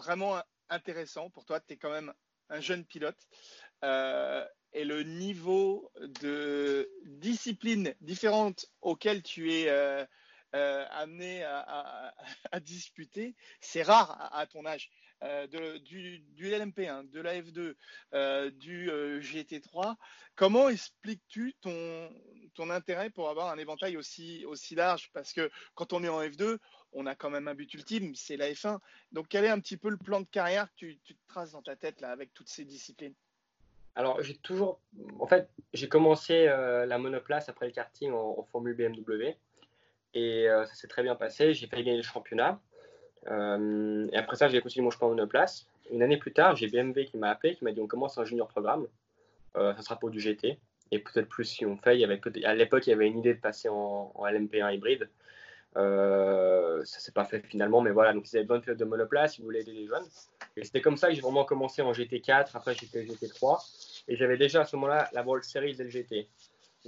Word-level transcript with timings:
vraiment 0.00 0.42
intéressant 0.68 1.30
pour 1.30 1.44
toi. 1.44 1.60
Tu 1.60 1.74
es 1.74 1.76
quand 1.76 1.90
même 1.90 2.12
un 2.48 2.60
jeune 2.60 2.84
pilote. 2.84 3.18
Euh, 3.84 4.44
et 4.72 4.84
le 4.84 5.02
niveau 5.02 5.90
de 6.20 6.88
discipline 7.04 7.94
différente 8.00 8.66
auquel 8.80 9.22
tu 9.22 9.52
es 9.52 9.68
euh, 10.54 10.58
euh, 10.60 10.86
amené 10.90 11.42
à, 11.44 12.12
disputer, 12.60 13.34
c'est 13.60 13.82
rare 13.82 14.30
à, 14.32 14.46
ton 14.46 14.66
âge. 14.66 14.90
De, 15.22 15.76
du, 15.76 16.22
LMP1, 16.38 17.10
de 17.10 17.20
la 17.20 17.38
F2, 17.42 17.74
du 18.52 18.88
GT3, 18.88 19.96
comment 20.34 20.70
expliques-tu 20.70 21.54
ton, 21.60 22.70
intérêt 22.70 23.10
pour 23.10 23.28
avoir 23.28 23.50
un 23.50 23.58
éventail 23.58 23.96
aussi, 23.96 24.46
large? 24.72 25.10
Parce 25.12 25.32
que 25.32 25.50
quand 25.74 25.92
on 25.92 26.02
est 26.04 26.08
en 26.08 26.22
F2, 26.22 26.58
on 26.92 27.06
a 27.06 27.14
quand 27.14 27.30
même 27.30 27.48
un 27.48 27.54
but 27.54 27.72
ultime, 27.74 28.14
c'est 28.14 28.36
la 28.36 28.50
F1. 28.50 28.78
Donc 29.12 29.26
quel 29.28 29.44
est 29.44 29.50
un 29.50 29.60
petit 29.60 29.76
peu 29.76 29.90
le 29.90 29.98
plan 29.98 30.20
de 30.20 30.26
carrière 30.26 30.68
que 30.72 30.86
tu, 30.86 30.98
te 30.98 31.12
traces 31.28 31.52
dans 31.52 31.62
ta 31.62 31.76
tête 31.76 32.00
là, 32.00 32.10
avec 32.10 32.32
toutes 32.32 32.48
ces 32.48 32.64
disciplines? 32.64 33.14
Alors, 33.96 34.22
j'ai 34.22 34.36
toujours. 34.36 34.80
En 35.18 35.26
fait, 35.26 35.50
j'ai 35.74 35.88
commencé 35.88 36.46
euh, 36.48 36.86
la 36.86 36.98
monoplace 36.98 37.48
après 37.48 37.66
le 37.66 37.72
karting 37.72 38.12
en, 38.12 38.42
Formule 38.50 38.74
BMW. 38.74 39.36
Et 40.14 40.48
euh, 40.48 40.66
ça 40.66 40.74
s'est 40.74 40.88
très 40.88 41.02
bien 41.02 41.14
passé. 41.14 41.54
J'ai 41.54 41.66
failli 41.66 41.84
gagner 41.84 41.98
le 41.98 42.02
championnat. 42.02 42.60
Euh, 43.28 44.08
et 44.12 44.16
après 44.16 44.36
ça, 44.36 44.48
j'ai 44.48 44.60
continué 44.60 44.84
mon 44.84 44.90
chemin 44.90 45.06
en 45.06 45.10
monoplace. 45.10 45.66
Une 45.90 46.02
année 46.02 46.16
plus 46.16 46.32
tard, 46.32 46.56
j'ai 46.56 46.68
BMW 46.68 47.04
qui 47.04 47.16
m'a 47.16 47.30
appelé, 47.30 47.54
qui 47.54 47.64
m'a 47.64 47.72
dit 47.72 47.80
on 47.80 47.86
commence 47.86 48.18
un 48.18 48.24
junior 48.24 48.48
programme. 48.48 48.86
ça 49.54 49.82
sera 49.82 49.96
pour 49.98 50.10
du 50.10 50.20
GT. 50.20 50.58
Et 50.92 50.98
peut-être 50.98 51.28
plus 51.28 51.44
si 51.44 51.66
on 51.66 51.76
fait. 51.76 52.02
À 52.44 52.54
l'époque, 52.54 52.86
il 52.86 52.90
y 52.90 52.92
avait 52.92 53.06
une 53.06 53.18
idée 53.18 53.34
de 53.34 53.40
passer 53.40 53.68
en, 53.68 54.12
en 54.14 54.26
LMP1 54.26 54.74
hybride. 54.74 55.08
Euh, 55.76 56.84
ça 56.84 56.98
s'est 56.98 57.12
pas 57.12 57.24
fait 57.24 57.40
finalement, 57.46 57.80
mais 57.80 57.90
voilà, 57.90 58.12
donc 58.12 58.30
ils 58.30 58.36
avaient 58.36 58.46
besoin 58.46 58.58
de 58.66 58.74
de 58.74 58.84
monoplace, 58.84 59.38
ils 59.38 59.44
voulaient 59.44 59.60
aider 59.60 59.72
les 59.72 59.86
jeunes. 59.86 60.06
Et 60.56 60.64
c'était 60.64 60.80
comme 60.80 60.96
ça 60.96 61.08
que 61.08 61.14
j'ai 61.14 61.20
vraiment 61.20 61.44
commencé 61.44 61.80
en 61.80 61.92
GT4, 61.92 62.50
après 62.54 62.74
j'étais 62.74 63.04
GT3, 63.04 64.04
et 64.08 64.16
j'avais 64.16 64.36
déjà 64.36 64.62
à 64.62 64.64
ce 64.64 64.74
moment-là 64.76 65.08
la 65.12 65.22
World 65.22 65.44
Series 65.44 65.74
LGT. 65.74 66.28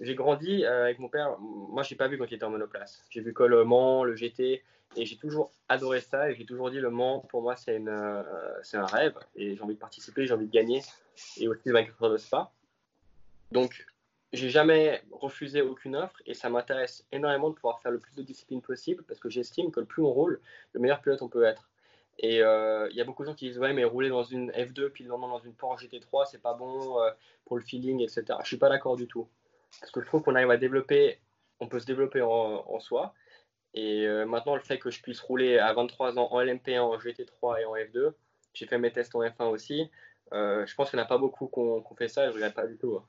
J'ai 0.00 0.14
grandi 0.14 0.64
euh, 0.64 0.84
avec 0.84 0.98
mon 0.98 1.08
père, 1.08 1.38
moi 1.38 1.82
je 1.82 1.92
n'ai 1.92 1.98
pas 1.98 2.08
vu 2.08 2.16
quand 2.16 2.24
il 2.30 2.34
était 2.34 2.44
en 2.44 2.50
monoplace. 2.50 3.04
J'ai 3.10 3.20
vu 3.20 3.34
que 3.34 3.42
le 3.42 3.64
Mans, 3.64 4.04
le 4.04 4.16
GT, 4.16 4.62
et 4.96 5.06
j'ai 5.06 5.16
toujours 5.16 5.52
adoré 5.68 6.00
ça, 6.00 6.30
et 6.30 6.34
j'ai 6.34 6.46
toujours 6.46 6.70
dit 6.70 6.80
le 6.80 6.90
Mans, 6.90 7.20
pour 7.28 7.42
moi 7.42 7.56
c'est 7.56 7.78
euh, 7.78 8.22
un 8.72 8.86
rêve, 8.86 9.18
et 9.36 9.54
j'ai 9.54 9.62
envie 9.62 9.74
de 9.74 9.78
participer, 9.78 10.26
j'ai 10.26 10.32
envie 10.32 10.46
de 10.46 10.52
gagner, 10.52 10.80
et 11.36 11.46
aussi 11.46 11.62
de 11.66 11.72
24 11.72 12.02
heures 12.02 12.12
de 12.12 12.16
Spa. 12.16 12.50
Donc 13.50 13.86
j'ai 14.32 14.48
jamais 14.48 15.02
refusé 15.10 15.60
aucune 15.60 15.94
offre 15.94 16.22
et 16.24 16.32
ça 16.32 16.48
m'intéresse 16.48 17.04
énormément 17.12 17.50
de 17.50 17.54
pouvoir 17.54 17.80
faire 17.80 17.92
le 17.92 17.98
plus 17.98 18.14
de 18.14 18.22
disciplines 18.22 18.62
possible 18.62 19.04
parce 19.06 19.20
que 19.20 19.28
j'estime 19.28 19.70
que 19.70 19.80
le 19.80 19.84
plus 19.84 20.02
on 20.02 20.10
roule, 20.10 20.40
le 20.72 20.80
meilleur 20.80 21.02
pilote 21.02 21.20
on 21.20 21.28
peut 21.28 21.44
être. 21.44 21.68
Et 22.18 22.42
euh, 22.42 22.88
il 22.90 22.96
y 22.96 23.02
a 23.02 23.04
beaucoup 23.04 23.24
de 23.24 23.28
gens 23.28 23.34
qui 23.34 23.48
disent 23.48 23.58
ouais 23.58 23.74
mais 23.74 23.84
rouler 23.84 24.08
dans 24.08 24.22
une 24.22 24.50
F2 24.52 24.88
puis 24.88 25.04
le 25.04 25.10
lendemain 25.10 25.28
dans 25.28 25.38
une 25.38 25.52
Porsche 25.52 25.84
GT3 25.84 26.28
c'est 26.30 26.40
pas 26.40 26.54
bon 26.54 26.96
pour 27.44 27.58
le 27.58 27.62
feeling 27.62 28.00
etc. 28.00 28.24
Je 28.40 28.46
suis 28.46 28.56
pas 28.56 28.70
d'accord 28.70 28.96
du 28.96 29.06
tout 29.06 29.28
parce 29.80 29.92
que 29.92 30.00
je 30.00 30.06
trouve 30.06 30.22
qu'on 30.22 30.34
arrive 30.34 30.50
à 30.50 30.56
développer, 30.56 31.20
on 31.60 31.68
peut 31.68 31.80
se 31.80 31.86
développer 31.86 32.22
en, 32.22 32.80
soi. 32.80 33.14
Et 33.74 34.06
euh, 34.06 34.26
maintenant 34.26 34.54
le 34.54 34.60
fait 34.60 34.78
que 34.78 34.90
je 34.90 35.00
puisse 35.00 35.20
rouler 35.20 35.58
à 35.58 35.72
23 35.72 36.18
ans 36.18 36.28
en 36.30 36.40
LMP1, 36.40 36.80
en 36.80 36.98
GT3 36.98 37.60
et 37.60 37.64
en 37.64 37.74
F2, 37.74 38.12
j'ai 38.52 38.66
fait 38.66 38.78
mes 38.78 38.92
tests 38.92 39.14
en 39.14 39.22
F1 39.22 39.44
aussi. 39.46 39.90
je 40.32 40.74
pense 40.74 40.90
qu'il 40.90 40.98
n'y 40.98 41.02
en 41.02 41.06
a 41.06 41.08
pas 41.08 41.18
beaucoup 41.18 41.46
qu'on 41.46 41.94
fait 41.96 42.08
ça 42.08 42.24
et 42.24 42.28
je 42.28 42.32
regrette 42.32 42.54
pas 42.54 42.66
du 42.66 42.76
tout. 42.76 42.96
Hein. 42.96 43.06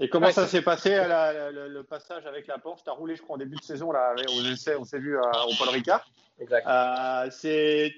Et 0.00 0.08
comment 0.08 0.32
ça 0.32 0.46
s'est 0.46 0.62
passé 0.62 0.90
le, 0.90 1.82
passage 1.82 2.26
avec 2.26 2.46
la 2.46 2.58
Porsche? 2.58 2.82
Tu 2.82 2.90
as 2.90 2.92
roulé, 2.92 3.14
je 3.14 3.22
crois, 3.22 3.36
en 3.36 3.38
début 3.38 3.56
de 3.56 3.62
saison 3.62 3.92
là, 3.92 4.14
aux 4.28 4.44
essais, 4.44 4.76
on 4.76 4.84
s'est 4.84 4.98
vu 4.98 5.16
euh, 5.16 5.20
au 5.20 5.54
Paul 5.56 5.68
Ricard. 5.68 6.04
Exact. 6.40 6.66
Euh, 6.66 7.30
c'est 7.30 7.94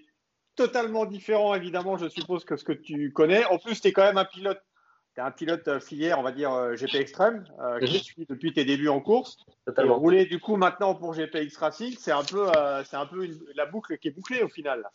totalement 0.56 1.06
différent, 1.06 1.54
évidemment, 1.54 1.96
je 1.96 2.08
suppose, 2.08 2.44
que 2.44 2.56
ce 2.56 2.64
que 2.64 2.72
tu 2.72 3.12
connais. 3.12 3.44
En 3.46 3.58
plus, 3.58 3.80
tu 3.80 3.88
es 3.88 3.92
quand 3.92 4.04
même 4.04 4.18
un 4.18 4.26
pilote. 4.26 4.60
Tu 5.16 5.20
es 5.20 5.24
un 5.24 5.32
pilote 5.32 5.66
euh, 5.66 5.80
filière, 5.80 6.20
on 6.20 6.22
va 6.22 6.30
dire 6.30 6.50
GP 6.76 6.94
Extreme, 6.94 7.44
euh, 7.58 7.80
qui 7.80 7.94
mhm. 7.94 8.00
suit 8.02 8.26
depuis 8.28 8.52
tes 8.52 8.64
débuts 8.64 8.88
en 8.88 9.00
course. 9.00 9.38
Totalement. 9.64 9.96
Et 9.96 9.98
rouler 9.98 10.26
du 10.26 10.38
coup 10.38 10.56
maintenant 10.56 10.94
pour 10.94 11.12
GPX 11.14 11.56
Racing, 11.56 11.96
c'est 11.98 12.12
un 12.12 12.22
peu, 12.22 12.46
c'est 12.84 12.96
un 12.96 13.06
peu 13.06 13.28
la 13.56 13.66
boucle 13.66 13.98
qui 13.98 14.08
est 14.08 14.12
bouclée 14.12 14.42
au 14.42 14.48
final. 14.48 14.88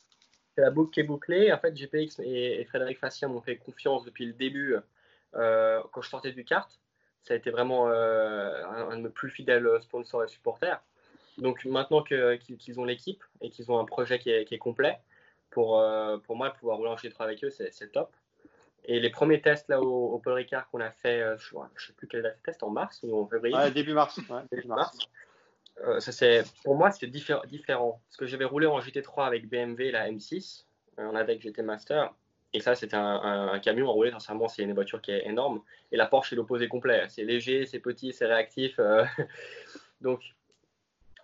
C'est 0.55 0.61
la 0.61 0.71
boucle 0.71 0.91
qui 0.93 1.01
est 1.01 1.03
bouclée. 1.03 1.51
En 1.51 1.57
fait, 1.57 1.73
GPX 1.73 2.21
et, 2.23 2.63
Frédéric 2.65 2.99
Facien 2.99 3.27
m'ont 3.27 3.41
fait 3.41 3.57
confiance 3.57 4.05
depuis 4.05 4.25
le 4.25 4.33
début 4.33 4.77
quand 5.33 6.01
je 6.01 6.09
sortais 6.09 6.31
du 6.31 6.45
kart 6.45 6.79
ça 7.23 7.33
a 7.33 7.37
été 7.37 7.51
vraiment 7.51 7.89
euh, 7.89 8.63
un, 8.65 8.97
de 8.97 9.03
mes 9.03 9.09
plus 9.09 9.29
fidèles 9.29 9.67
sponsors 9.81 10.23
et 10.23 10.27
supporters. 10.27 10.81
Donc 11.37 11.65
maintenant 11.65 12.03
qu'ils 12.03 12.79
ont 12.79 12.85
l'équipe 12.85 13.23
et 13.41 13.49
qu'ils 13.49 13.71
ont 13.71 13.79
un 13.79 13.85
projet 13.85 14.19
qui 14.19 14.29
est, 14.29 14.57
complet, 14.57 14.99
pour, 15.49 15.79
euh, 15.79 16.17
pour 16.17 16.35
moi, 16.35 16.51
pouvoir 16.51 16.77
rouler 16.77 16.89
en 16.89 16.95
G3 16.95 17.21
avec 17.21 17.43
eux, 17.43 17.49
c'est 17.49 17.91
top. 17.91 18.13
Et 18.85 18.99
les 18.99 19.09
premiers 19.09 19.41
tests 19.41 19.69
là 19.69 19.81
au, 19.81 20.19
Paul 20.19 20.33
Ricard 20.33 20.69
qu'on 20.69 20.81
a 20.81 20.91
fait, 20.91 21.21
euh, 21.21 21.37
je 21.37 21.55
ne 21.55 21.63
sais 21.77 21.93
plus 21.93 22.07
quelle 22.07 22.23
date 22.23 22.41
test, 22.43 22.63
en 22.63 22.69
mars 22.69 22.99
ou 23.03 23.21
en 23.21 23.27
février 23.27 23.55
Début 23.71 23.93
mars. 23.93 24.19
début 24.51 24.67
mars. 24.67 24.97
ça, 25.99 26.11
c'est, 26.11 26.43
pour 26.63 26.75
moi, 26.75 26.91
c'est 26.91 27.07
différent. 27.07 28.01
Parce 28.07 28.17
que 28.17 28.25
j'avais 28.25 28.45
roulé 28.45 28.67
en 28.67 28.79
GT3 28.79 29.25
avec 29.25 29.47
BMW, 29.47 29.91
la 29.91 30.09
M6, 30.09 30.65
en 30.97 31.15
avec 31.15 31.41
GT 31.41 31.61
Master. 31.61 32.13
Et 32.53 32.59
ça, 32.59 32.75
c'était 32.75 32.97
un, 32.97 33.59
camion 33.59 33.89
à 33.89 33.91
rouler. 33.91 34.11
Sincèrement, 34.11 34.47
c'est 34.47 34.63
une 34.63 34.73
voiture 34.73 35.01
qui 35.01 35.11
est 35.11 35.25
énorme. 35.25 35.61
Et 35.91 35.97
la 35.97 36.05
Porsche, 36.05 36.31
c'est 36.31 36.35
l'opposé 36.35 36.67
complet. 36.67 37.05
C'est 37.07 37.23
léger, 37.23 37.65
c'est 37.65 37.79
petit, 37.79 38.11
c'est 38.11 38.25
réactif. 38.25 38.77
Euh. 38.79 39.05
Donc, 40.01 40.21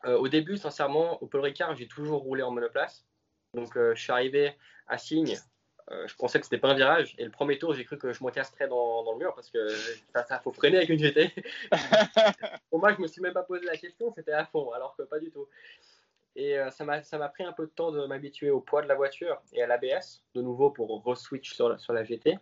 euh, 0.05 0.17
au 0.17 0.29
début, 0.29 0.57
sincèrement, 0.57 1.21
au 1.21 1.27
Paul 1.27 1.41
Ricard, 1.41 1.75
j'ai 1.75 1.87
toujours 1.87 2.21
roulé 2.21 2.43
en 2.43 2.51
monoplace. 2.51 3.05
Donc, 3.53 3.75
euh, 3.75 3.93
je 3.95 4.01
suis 4.01 4.11
arrivé 4.11 4.53
à 4.87 4.97
Signe. 4.97 5.37
Je 5.89 6.15
pensais 6.15 6.39
que 6.39 6.45
c'était 6.45 6.57
pas 6.57 6.69
un 6.69 6.75
virage. 6.75 7.15
Et 7.17 7.25
le 7.25 7.31
premier 7.31 7.57
tour, 7.57 7.73
j'ai 7.73 7.85
cru 7.85 7.97
que 7.97 8.13
je 8.13 8.23
m'encastrais 8.23 8.67
dans, 8.67 9.03
dans 9.03 9.13
le 9.13 9.19
mur 9.19 9.33
parce 9.35 9.49
que 9.49 9.69
ça, 10.13 10.23
ça 10.23 10.39
faut 10.39 10.51
freiner 10.51 10.77
avec 10.77 10.89
une 10.89 10.99
GT. 10.99 11.31
Pour 12.69 12.79
moi, 12.79 12.93
je 12.93 13.01
me 13.01 13.07
suis 13.07 13.21
même 13.21 13.33
pas 13.33 13.43
posé 13.43 13.65
la 13.65 13.77
question. 13.77 14.11
C'était 14.15 14.33
à 14.33 14.45
fond, 14.45 14.71
alors 14.71 14.95
que 14.95 15.03
pas 15.03 15.19
du 15.19 15.31
tout. 15.31 15.47
Et 16.37 16.57
euh, 16.59 16.69
ça 16.69 16.85
m'a 16.85 17.29
pris 17.29 17.43
un 17.43 17.51
peu 17.51 17.65
de 17.65 17.71
temps 17.71 17.91
de 17.91 18.05
m'habituer 18.05 18.51
au 18.51 18.59
poids 18.61 18.83
de 18.83 18.87
la 18.87 18.93
voiture 18.93 19.41
et 19.53 19.63
à 19.63 19.67
l'ABS, 19.67 20.23
de 20.35 20.41
nouveau 20.41 20.69
pour 20.69 21.03
re-switch 21.03 21.53
sur, 21.53 21.69
la, 21.69 21.79
sur 21.79 21.93
la 21.93 22.03
GT. 22.03 22.37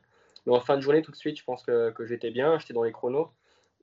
Mais 0.46 0.54
en 0.54 0.60
fin 0.60 0.76
de 0.76 0.82
journée, 0.82 1.02
tout 1.02 1.12
de 1.12 1.16
suite, 1.16 1.40
je 1.40 1.44
pense 1.46 1.64
que, 1.64 1.92
que 1.92 2.06
j'étais 2.06 2.30
bien, 2.30 2.60
j'étais 2.60 2.74
dans 2.74 2.84
les 2.84 2.92
chronos. 2.92 3.32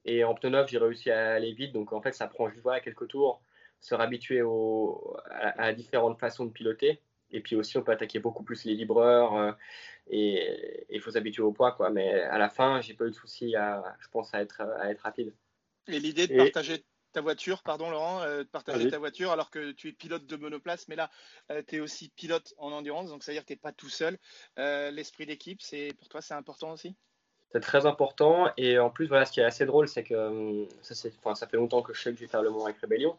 Et 0.04 0.22
en 0.22 0.34
pneu 0.34 0.50
neuf, 0.50 0.68
j'ai 0.68 0.78
réussi 0.78 1.10
à 1.10 1.32
aller 1.32 1.52
vite. 1.52 1.72
Donc 1.72 1.92
en 1.94 2.02
fait, 2.02 2.12
ça 2.12 2.26
prend 2.26 2.50
juste 2.50 2.62
voilà, 2.62 2.80
quelques 2.80 3.08
tours, 3.08 3.40
se 3.80 3.94
réhabituer 3.94 4.42
au, 4.42 5.16
à, 5.30 5.72
différentes 5.72 6.18
façons 6.18 6.44
de 6.44 6.50
piloter. 6.50 7.00
Et 7.32 7.40
puis 7.40 7.56
aussi, 7.56 7.78
on 7.78 7.82
peut 7.82 7.92
attaquer 7.92 8.18
beaucoup 8.18 8.42
plus 8.42 8.64
les 8.64 8.74
libreurs 8.74 9.36
euh, 9.36 9.52
et 10.10 10.86
il 10.90 11.00
faut 11.00 11.10
s'habituer 11.10 11.42
au 11.42 11.52
poids. 11.52 11.72
Quoi. 11.72 11.90
Mais 11.90 12.22
à 12.22 12.38
la 12.38 12.48
fin, 12.48 12.80
j'ai 12.80 12.94
pas 12.94 13.06
eu 13.06 13.10
de 13.10 13.14
souci, 13.14 13.56
à, 13.56 13.82
je 14.00 14.08
pense, 14.08 14.34
à 14.34 14.42
être, 14.42 14.60
à 14.60 14.90
être 14.90 15.00
rapide. 15.00 15.32
Et 15.88 15.98
l'idée 15.98 16.26
de 16.26 16.36
partager 16.36 16.84
ta 17.12 17.20
voiture, 17.20 17.62
pardon 17.62 17.90
Laurent, 17.90 18.22
euh, 18.22 18.38
de 18.38 18.48
partager 18.48 18.90
ta 18.90 18.98
voiture 18.98 19.30
alors 19.30 19.50
que 19.50 19.72
tu 19.72 19.88
es 19.88 19.92
pilote 19.92 20.26
de 20.26 20.36
monoplace, 20.36 20.88
mais 20.88 20.96
là, 20.96 21.10
euh, 21.50 21.62
tu 21.66 21.76
es 21.76 21.80
aussi 21.80 22.08
pilote 22.08 22.54
en 22.56 22.72
endurance, 22.72 23.10
donc 23.10 23.22
ça 23.22 23.32
veut 23.32 23.36
dire 23.36 23.42
que 23.42 23.48
tu 23.48 23.52
n'es 23.52 23.58
pas 23.58 23.72
tout 23.72 23.88
seul. 23.88 24.18
Euh, 24.58 24.90
l'esprit 24.90 25.26
d'équipe, 25.26 25.60
c'est 25.60 25.92
pour 25.98 26.08
toi, 26.08 26.20
c'est 26.20 26.34
important 26.34 26.72
aussi? 26.72 26.96
C'est 27.52 27.60
très 27.60 27.84
important. 27.84 28.50
Et 28.56 28.78
en 28.78 28.88
plus, 28.88 29.06
voilà, 29.06 29.26
ce 29.26 29.32
qui 29.32 29.40
est 29.40 29.44
assez 29.44 29.66
drôle, 29.66 29.86
c'est 29.86 30.04
que 30.04 30.66
ça, 30.80 30.94
ça 31.34 31.46
fait 31.46 31.58
longtemps 31.58 31.82
que 31.82 31.92
je 31.92 32.00
sais 32.00 32.10
que 32.10 32.16
je 32.16 32.22
vais 32.22 32.28
faire 32.30 32.42
le 32.42 32.50
Mont 32.50 32.64
avec 32.64 32.78
Rébellion. 32.78 33.16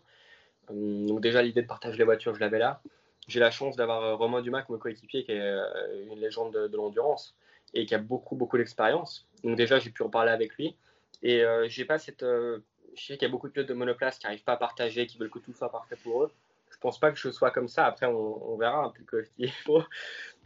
donc 0.69 1.21
déjà, 1.21 1.43
l'idée 1.43 1.61
de 1.61 1.67
partager 1.67 1.97
les 1.97 2.03
voitures, 2.03 2.33
je 2.33 2.39
l'avais 2.39 2.57
là. 2.57 2.81
J'ai 3.27 3.39
la 3.39 3.51
chance 3.51 3.75
d'avoir 3.75 4.17
Romain 4.17 4.41
Dumas 4.41 4.63
comme 4.63 4.77
coéquipier, 4.79 5.23
qui 5.23 5.31
est 5.31 5.57
une 6.11 6.19
légende 6.19 6.53
de, 6.53 6.77
l'endurance 6.77 7.35
et 7.73 7.85
qui 7.85 7.95
a 7.95 7.97
beaucoup, 7.97 8.35
beaucoup 8.35 8.57
d'expérience. 8.57 9.27
Donc 9.43 9.55
déjà, 9.55 9.79
j'ai 9.79 9.89
pu 9.89 10.03
en 10.03 10.09
parler 10.09 10.31
avec 10.31 10.55
lui. 10.55 10.75
Et 11.21 11.43
j'ai 11.67 11.85
pas 11.85 11.99
cette 11.99 12.25
je 12.95 13.05
sais 13.05 13.13
qu'il 13.17 13.27
y 13.27 13.29
a 13.29 13.31
beaucoup 13.31 13.47
de 13.47 13.53
pilotes 13.53 13.69
de 13.69 13.73
monoplace 13.73 14.17
qui 14.17 14.25
n'arrivent 14.25 14.43
pas 14.43 14.53
à 14.53 14.57
partager, 14.57 15.07
qui 15.07 15.17
veulent 15.17 15.29
que 15.29 15.39
tout 15.39 15.53
soit 15.53 15.71
parfait 15.71 15.97
pour 16.03 16.23
eux. 16.23 16.31
Je 16.69 16.77
pense 16.77 16.99
pas 16.99 17.11
que 17.11 17.17
je 17.17 17.29
sois 17.29 17.51
comme 17.51 17.67
ça. 17.67 17.85
Après, 17.85 18.05
on, 18.05 18.57
verra 18.57 18.85
un 18.85 18.89
peu 18.89 19.03
que 19.03 19.23
je 19.23 19.29
dis 19.37 19.47
faux. 19.47 19.83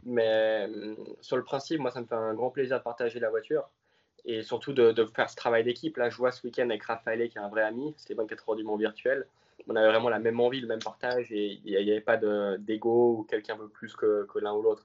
Mais 0.04 0.68
euh, 0.68 0.94
sur 1.20 1.36
le 1.36 1.42
principe, 1.42 1.80
moi, 1.80 1.90
ça 1.90 2.00
me 2.00 2.06
fait 2.06 2.14
un 2.14 2.34
grand 2.34 2.50
plaisir 2.50 2.78
de 2.78 2.82
partager 2.82 3.18
la 3.18 3.30
voiture 3.30 3.68
et 4.24 4.42
surtout 4.42 4.72
de, 4.72 5.04
faire 5.14 5.30
ce 5.30 5.36
travail 5.36 5.64
d'équipe. 5.64 5.96
Là, 5.96 6.10
je 6.10 6.16
vois 6.16 6.32
ce 6.32 6.46
week-end 6.46 6.68
avec 6.68 6.84
Raphaël, 6.84 7.28
qui 7.28 7.38
est 7.38 7.40
un 7.40 7.48
vrai 7.48 7.62
ami. 7.62 7.94
C'était 7.96 8.14
24 8.14 8.50
heures 8.50 8.56
du 8.56 8.64
Mont 8.64 8.76
virtuel. 8.76 9.26
On 9.66 9.76
avait 9.76 9.88
vraiment 9.88 10.08
la 10.08 10.18
même 10.18 10.40
envie, 10.40 10.60
le 10.60 10.68
même 10.68 10.82
partage 10.82 11.30
et 11.32 11.60
il 11.64 11.84
n'y 11.84 11.90
avait 11.90 12.00
pas 12.00 12.16
d'ego 12.16 13.18
où 13.18 13.22
quelqu'un 13.24 13.56
veut 13.56 13.68
plus 13.68 13.94
que, 13.96 14.26
que 14.32 14.38
l'un 14.38 14.54
ou 14.54 14.62
l'autre. 14.62 14.84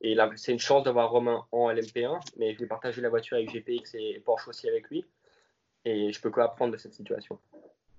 Et 0.00 0.14
là, 0.14 0.30
c'est 0.36 0.52
une 0.52 0.58
chance 0.58 0.84
d'avoir 0.84 1.10
Romain 1.10 1.44
en 1.50 1.70
LMP1, 1.70 2.20
mais 2.36 2.54
je 2.54 2.58
vais 2.58 2.66
partager 2.66 3.00
la 3.00 3.08
voiture 3.08 3.36
avec 3.36 3.50
GPX 3.50 3.94
et 3.94 4.20
Porsche 4.24 4.48
aussi 4.48 4.68
avec 4.68 4.88
lui 4.90 5.04
et 5.84 6.12
je 6.12 6.20
peux 6.20 6.30
quoi 6.30 6.44
apprendre 6.44 6.72
de 6.72 6.78
cette 6.78 6.94
situation. 6.94 7.38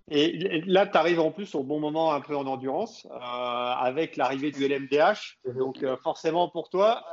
Et 0.09 0.61
là, 0.67 0.85
tu 0.85 0.97
arrives 0.97 1.19
en 1.19 1.31
plus 1.31 1.55
au 1.55 1.63
bon 1.63 1.79
moment 1.79 2.13
un 2.13 2.21
peu 2.21 2.35
en 2.35 2.45
endurance 2.45 3.07
euh, 3.09 3.17
avec 3.17 4.17
l'arrivée 4.17 4.51
du 4.51 4.67
LMDH. 4.67 5.39
Mhm. 5.45 5.57
Donc 5.57 5.83
euh, 5.83 5.97
forcément 5.97 6.49
pour 6.49 6.69
toi, 6.69 7.03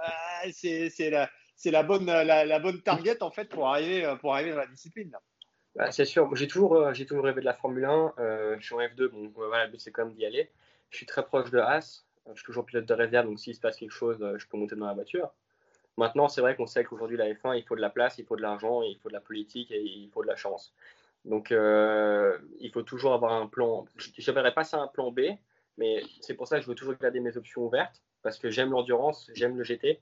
euh, 0.44 0.50
c'est 0.52 1.10
la, 1.10 1.30
la, 1.64 1.82
bonne, 1.82 2.04
la, 2.04 2.58
bonne 2.58 2.82
target 2.82 3.22
en 3.22 3.30
fait 3.30 3.46
pour 3.46 3.68
arriver, 3.68 4.14
pour 4.20 4.34
arriver 4.34 4.50
dans 4.50 4.58
la 4.58 4.66
discipline. 4.66 5.12
Bah, 5.74 5.90
c'est 5.90 6.04
sûr, 6.04 6.34
j'ai 6.36 6.46
toujours, 6.46 6.92
j'ai 6.92 7.06
toujours 7.06 7.24
rêvé 7.24 7.40
de 7.40 7.46
la 7.46 7.54
Formule 7.54 7.84
1. 7.84 8.14
je 8.18 8.64
suis 8.64 8.74
en 8.74 8.80
F2, 8.80 9.10
donc 9.10 9.32
voilà, 9.34 9.66
le 9.66 9.70
but 9.72 9.80
c'est 9.80 9.90
quand 9.90 10.04
même 10.04 10.14
d'y 10.14 10.26
aller. 10.26 10.50
Je 10.90 10.98
suis 10.98 11.06
très 11.06 11.24
proche 11.24 11.50
de 11.50 11.58
Haas. 11.58 12.04
je 12.28 12.34
suis 12.34 12.44
toujours 12.44 12.66
pilote 12.66 12.84
de 12.84 12.94
réserve, 12.94 13.26
donc 13.26 13.40
s'il 13.40 13.54
se 13.54 13.60
passe 13.60 13.76
quelque 13.76 13.92
chose, 13.92 14.18
je 14.36 14.46
peux 14.46 14.58
monter 14.58 14.76
dans 14.76 14.86
la 14.86 14.94
voiture. 14.94 15.32
Maintenant, 15.98 16.28
c'est 16.28 16.40
vrai 16.40 16.56
qu'on 16.56 16.66
sait 16.66 16.84
qu'aujourd'hui, 16.84 17.16
la 17.16 17.32
F1, 17.32 17.56
il 17.58 17.64
faut 17.64 17.76
de 17.76 17.80
la 17.80 17.90
place, 17.90 18.18
il 18.18 18.24
faut 18.24 18.36
de 18.36 18.42
l'argent, 18.42 18.82
il 18.82 18.96
faut 18.98 19.08
de 19.08 19.14
la 19.14 19.20
politique 19.20 19.70
et 19.70 19.82
il 19.82 20.08
faut 20.10 20.22
de 20.22 20.28
la 20.28 20.36
chance. 20.36 20.74
Donc, 21.24 21.52
euh, 21.52 22.38
il 22.60 22.70
faut 22.72 22.82
toujours 22.82 23.12
avoir 23.12 23.32
un 23.34 23.46
plan. 23.46 23.84
Je 23.96 24.30
ne 24.30 24.34
verrai 24.34 24.54
pas 24.54 24.64
ça 24.64 24.78
un 24.78 24.88
plan 24.88 25.10
B, 25.10 25.20
mais 25.76 26.02
c'est 26.20 26.34
pour 26.34 26.48
ça 26.48 26.56
que 26.56 26.62
je 26.62 26.68
veux 26.68 26.74
toujours 26.74 26.94
garder 26.94 27.20
mes 27.20 27.36
options 27.36 27.62
ouvertes 27.62 28.02
parce 28.22 28.38
que 28.38 28.50
j'aime 28.50 28.70
l'endurance, 28.70 29.30
j'aime 29.34 29.56
le 29.56 29.64
GT. 29.64 30.00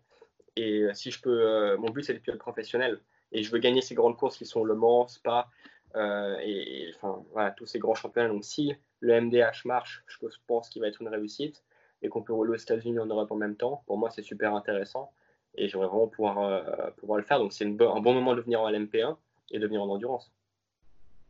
Et 0.56 0.86
si 0.94 1.10
je 1.10 1.20
peux, 1.20 1.42
euh, 1.42 1.76
mon 1.76 1.90
but, 1.90 2.04
c'est 2.04 2.12
le 2.12 2.20
pilote 2.20 2.38
professionnel. 2.38 3.00
Et 3.32 3.42
je 3.42 3.50
veux 3.50 3.58
gagner 3.58 3.80
ces 3.80 3.94
grandes 3.94 4.16
courses 4.16 4.36
qui 4.36 4.46
sont 4.46 4.64
le 4.64 4.74
Mans, 4.74 5.06
Spa, 5.08 5.48
euh, 5.96 6.36
et, 6.40 6.92
enfin, 7.00 7.50
tous 7.56 7.66
ces 7.66 7.78
grands 7.78 7.94
championnats. 7.94 8.28
Donc, 8.28 8.44
si 8.44 8.74
le 9.00 9.20
MDH 9.20 9.64
marche, 9.64 10.04
je 10.06 10.16
pense 10.46 10.68
qu'il 10.68 10.82
va 10.82 10.88
être 10.88 11.00
une 11.00 11.08
réussite 11.08 11.62
et 12.02 12.08
qu'on 12.08 12.22
peut 12.22 12.32
rouler 12.32 12.52
aux 12.52 12.56
États-Unis 12.56 12.98
en 12.98 13.06
Europe 13.06 13.30
en 13.30 13.36
même 13.36 13.56
temps. 13.56 13.82
Pour 13.86 13.98
moi, 13.98 14.10
c'est 14.10 14.22
super 14.22 14.54
intéressant 14.54 15.12
et 15.56 15.68
j'aimerais 15.68 15.88
vraiment 15.88 16.06
pouvoir, 16.06 16.38
euh, 16.38 16.90
le 17.16 17.22
faire. 17.22 17.38
Donc 17.38 17.52
c'est 17.52 17.64
un 17.64 17.70
bon 18.00 18.14
moment 18.14 18.34
de 18.34 18.40
venir 18.40 18.60
en 18.60 18.70
LMP1 18.70 19.16
et 19.50 19.58
de 19.58 19.66
venir 19.66 19.82
en 19.82 19.88
endurance. 19.88 20.30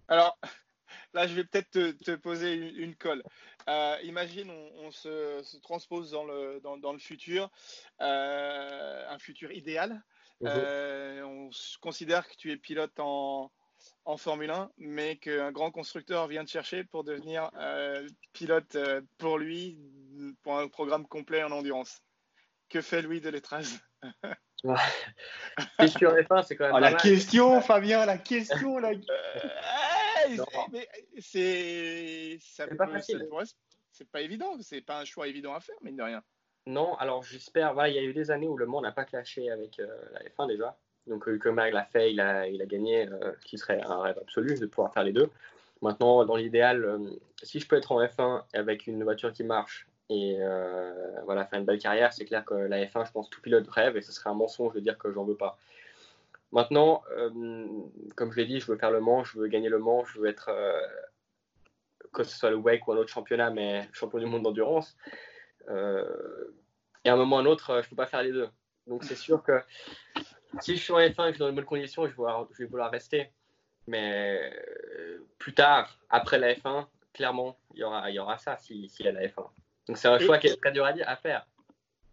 Alors 0.08 0.38
là, 1.14 1.26
je 1.26 1.34
vais 1.34 1.44
peut-être 1.44 1.70
te, 1.70 2.14
poser 2.16 2.54
une, 2.54 2.94
colle. 2.94 3.22
Euh, 3.68 3.96
imagine, 4.04 4.50
on, 4.84 4.90
se, 4.90 5.58
transpose 5.62 6.10
dans 6.10 6.24
le, 6.24 6.98
futur, 6.98 7.50
un 7.98 9.18
futur 9.18 9.50
idéal. 9.52 10.02
Mhm. 10.40 11.24
on 11.24 11.50
considère 11.80 12.28
que 12.28 12.34
tu 12.36 12.50
es 12.50 12.56
pilote 12.56 12.98
en, 12.98 13.50
en 14.04 14.16
Formule 14.16 14.50
1, 14.50 14.70
mais 14.78 15.16
qu'un 15.16 15.52
grand 15.52 15.70
constructeur 15.70 16.26
vient 16.28 16.44
te 16.44 16.50
chercher 16.50 16.84
pour 16.84 17.04
devenir 17.04 17.50
pilote 18.32 18.76
pour 19.18 19.38
lui, 19.38 19.78
pour 20.42 20.58
un 20.58 20.68
programme 20.68 21.06
complet 21.06 21.42
en 21.42 21.50
endurance. 21.50 22.02
Que 22.68 22.80
fait 22.80 23.02
Louis 23.02 23.20
de 23.20 23.30
Lettrage 23.30 23.80
C'est 25.78 25.88
sur 25.88 26.14
F1, 26.14 26.44
c'est 26.46 26.56
quand 26.56 26.64
même. 26.64 26.74
Oh, 26.74 26.78
la 26.78 26.94
question, 26.94 27.60
Fabien, 27.60 28.04
la 28.04 28.18
question. 28.18 28.78
La... 28.78 28.92
c'est. 31.18 32.38
pas 32.76 32.86
facile. 32.86 33.26
C'est 33.92 34.08
pas 34.10 34.20
évident, 34.20 34.56
c'est 34.60 34.82
pas 34.82 35.00
un 35.00 35.04
choix 35.04 35.28
évident 35.28 35.54
à 35.54 35.60
faire, 35.60 35.76
mine 35.82 35.96
de 35.96 36.02
rien. 36.02 36.22
Non, 36.66 36.94
alors 36.96 37.22
j'espère. 37.22 37.74
Voilà, 37.74 37.88
il 37.88 37.94
y 37.94 37.98
a 37.98 38.02
eu 38.02 38.12
des 38.12 38.30
années 38.30 38.48
où 38.48 38.56
le 38.56 38.66
monde 38.66 38.84
n'a 38.84 38.92
pas 38.92 39.04
clashé 39.04 39.50
avec 39.50 39.80
euh, 39.80 39.86
la 40.12 40.20
F1 40.20 40.48
déjà. 40.48 40.76
Donc, 41.06 41.28
euh, 41.28 41.38
comme 41.38 41.56
l'a 41.56 41.84
fait, 41.84 42.12
il 42.12 42.20
a, 42.20 42.46
il 42.46 42.60
a 42.62 42.66
gagné, 42.66 43.08
euh, 43.08 43.32
qui 43.44 43.58
serait 43.58 43.80
un 43.82 44.00
rêve 44.00 44.18
absolu 44.18 44.58
de 44.58 44.66
pouvoir 44.66 44.92
faire 44.92 45.04
les 45.04 45.12
deux. 45.12 45.30
Maintenant, 45.82 46.24
dans 46.26 46.36
l'idéal, 46.36 47.00
si 47.42 47.58
je 47.58 47.66
peux 47.66 47.76
être 47.76 47.90
en 47.92 48.04
F1 48.04 48.42
avec 48.52 48.86
une 48.86 49.02
voiture 49.02 49.32
qui 49.32 49.44
marche 49.44 49.88
et 50.10 50.36
euh, 50.40 50.92
voilà, 51.24 51.46
faire 51.46 51.60
une 51.60 51.64
belle 51.64 51.78
carrière. 51.78 52.12
C'est 52.12 52.24
clair 52.24 52.44
que 52.44 52.54
la 52.54 52.84
F1, 52.84 53.06
je 53.06 53.12
pense, 53.12 53.30
tout 53.30 53.40
pilote 53.40 53.66
rêve 53.68 53.96
et 53.96 54.02
ce 54.02 54.12
serait 54.12 54.28
un 54.28 54.34
mensonge 54.34 54.74
de 54.74 54.80
dire 54.80 54.98
que 54.98 55.10
j'en 55.12 55.24
veux 55.24 55.36
pas. 55.36 55.56
Maintenant, 56.52 57.04
euh, 57.12 57.30
comme 58.16 58.32
je 58.32 58.36
l'ai 58.38 58.46
dit, 58.46 58.58
je 58.58 58.66
veux 58.66 58.76
faire 58.76 58.90
le 58.90 59.00
Mans, 59.00 59.22
je 59.22 59.38
veux 59.38 59.46
gagner 59.46 59.68
le 59.68 59.78
Mans, 59.78 60.04
je 60.04 60.18
veux 60.18 60.28
être, 60.28 60.48
euh, 60.48 60.80
que 62.12 62.24
ce 62.24 62.36
soit 62.36 62.50
le 62.50 62.56
WEC 62.56 62.88
ou 62.88 62.92
un 62.92 62.96
autre 62.96 63.08
championnat, 63.08 63.50
mais 63.50 63.88
champion 63.92 64.18
du 64.18 64.26
monde 64.26 64.42
d'endurance. 64.42 64.96
Et 65.68 67.08
à 67.08 67.14
un 67.14 67.16
moment 67.16 67.36
ou 67.36 67.38
à 67.38 67.42
un 67.42 67.46
autre, 67.46 67.80
je 67.80 67.86
ne 67.86 67.90
peux 67.90 67.96
pas 67.96 68.06
faire 68.06 68.22
les 68.22 68.32
deux. 68.32 68.48
Donc 68.86 69.04
c'est 69.04 69.16
sûr 69.16 69.42
que 69.42 69.60
si 70.60 70.76
je 70.76 70.82
suis 70.82 70.92
en 70.92 70.98
F1 70.98 71.08
et 71.08 71.10
que 71.10 71.26
je 71.26 71.30
suis 71.32 71.38
dans 71.38 71.46
de 71.48 71.52
bonnes 71.52 71.64
conditions, 71.64 72.04
je 72.04 72.10
vais 72.10 72.16
vouloir, 72.16 72.46
je 72.52 72.58
vais 72.58 72.68
vouloir 72.68 72.90
rester. 72.90 73.30
Mais 73.86 74.52
plus 75.38 75.54
tard, 75.54 75.98
après 76.08 76.38
la 76.38 76.54
F1, 76.54 76.86
clairement, 77.12 77.58
il 77.74 77.80
y 77.80 77.84
aura, 77.84 78.10
il 78.10 78.14
y 78.14 78.18
aura 78.18 78.38
ça 78.38 78.56
s'il 78.56 78.88
si 78.88 79.02
y 79.02 79.08
a 79.08 79.12
la 79.12 79.26
F1. 79.26 79.46
Donc 79.88 79.98
c'est 79.98 80.08
un 80.08 80.18
choix 80.18 80.38
qui 80.38 80.46
est 80.46 80.60
très 80.60 80.72
dur 80.72 80.84
à, 80.84 81.16
faire. 81.16 81.46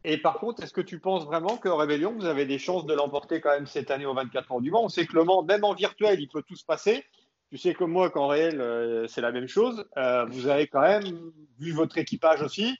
Et 0.03 0.17
par 0.17 0.39
contre, 0.39 0.63
est-ce 0.63 0.73
que 0.73 0.81
tu 0.81 0.99
penses 0.99 1.25
vraiment 1.25 1.57
que 1.57 1.69
Rébellion, 1.69 2.13
vous 2.13 2.25
avez 2.25 2.45
des 2.45 2.59
chances 2.59 2.85
de 2.85 2.93
l'emporter 2.93 3.41
quand 3.41 3.51
même 3.51 3.67
cette 3.67 3.91
année 3.91 4.05
au 4.05 4.13
24 4.13 4.51
ans 4.51 4.61
du 4.61 4.71
Mans? 4.71 4.85
On 4.85 4.89
sait 4.89 5.05
que 5.05 5.15
le 5.15 5.23
Mans, 5.23 5.43
même 5.43 5.63
en 5.63 5.73
virtuel, 5.73 6.19
il 6.19 6.27
peut 6.27 6.43
tout 6.43 6.55
se 6.55 6.65
passer. 6.65 7.05
Tu 7.49 7.57
sais 7.57 7.73
comme 7.73 7.91
moi 7.91 8.09
qu'en 8.09 8.27
réel, 8.27 8.59
euh, 8.59 9.07
c'est 9.07 9.21
la 9.21 9.31
même 9.31 9.47
chose. 9.47 9.85
Euh, 9.97 10.25
vous 10.25 10.47
avez 10.47 10.67
quand 10.67 10.81
même, 10.81 11.31
vu 11.59 11.71
votre 11.71 11.97
équipage 11.97 12.41
aussi, 12.41 12.77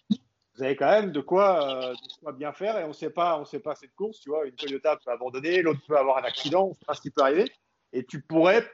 vous 0.58 0.64
avez 0.64 0.76
quand 0.76 0.90
même 0.90 1.12
de 1.12 1.22
quoi, 1.22 1.94
euh, 2.26 2.32
bien 2.34 2.52
faire 2.52 2.78
et 2.80 2.84
on 2.84 2.90
ne 2.90 2.94
sait 2.94 3.12
pas, 3.12 3.40
on 3.40 3.46
sait 3.46 3.60
pas 3.60 3.76
cette 3.76 3.94
course. 3.96 4.20
Tu 4.20 4.30
vois, 4.30 4.46
une 4.46 4.56
Toyota 4.56 4.98
peut 4.98 5.12
abandonner, 5.12 5.62
l'autre 5.62 5.82
peut 5.88 5.98
avoir 5.98 6.18
un 6.18 6.24
accident, 6.24 6.66
on 6.66 6.70
ne 6.70 6.74
sait 6.74 6.86
pas 6.86 6.94
ce 6.96 7.02
qui 7.02 7.12
peut 7.12 7.22
arriver. 7.22 7.52
Et 7.94 8.04
tu 8.04 8.22
pourrais, 8.22 8.68